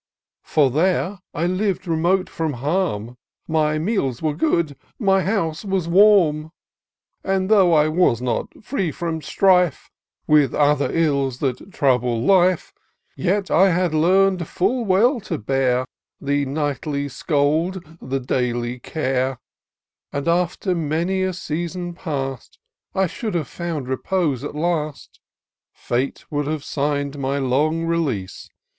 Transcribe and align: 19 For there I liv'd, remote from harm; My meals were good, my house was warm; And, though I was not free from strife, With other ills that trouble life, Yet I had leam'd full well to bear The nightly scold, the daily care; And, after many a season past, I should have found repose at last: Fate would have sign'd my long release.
19 0.45 0.53
For 0.55 0.71
there 0.71 1.19
I 1.35 1.45
liv'd, 1.45 1.87
remote 1.87 2.27
from 2.27 2.53
harm; 2.53 3.19
My 3.47 3.77
meals 3.77 4.19
were 4.19 4.33
good, 4.33 4.75
my 4.97 5.21
house 5.21 5.63
was 5.63 5.87
warm; 5.87 6.51
And, 7.23 7.49
though 7.49 7.71
I 7.73 7.87
was 7.87 8.19
not 8.19 8.47
free 8.63 8.91
from 8.91 9.21
strife, 9.21 9.91
With 10.25 10.55
other 10.55 10.89
ills 10.91 11.37
that 11.37 11.71
trouble 11.71 12.19
life, 12.19 12.73
Yet 13.15 13.51
I 13.51 13.69
had 13.69 13.93
leam'd 13.93 14.47
full 14.47 14.85
well 14.85 15.19
to 15.21 15.37
bear 15.37 15.85
The 16.19 16.47
nightly 16.47 17.07
scold, 17.07 17.85
the 18.01 18.19
daily 18.19 18.79
care; 18.79 19.37
And, 20.11 20.27
after 20.27 20.73
many 20.73 21.21
a 21.21 21.31
season 21.33 21.93
past, 21.93 22.57
I 22.95 23.05
should 23.05 23.35
have 23.35 23.47
found 23.47 23.87
repose 23.87 24.43
at 24.43 24.55
last: 24.55 25.19
Fate 25.71 26.25
would 26.31 26.47
have 26.47 26.63
sign'd 26.63 27.19
my 27.19 27.37
long 27.37 27.85
release. 27.85 28.49